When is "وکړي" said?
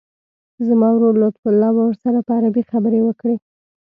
3.03-3.35